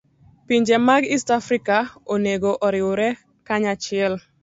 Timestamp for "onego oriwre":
2.13-3.07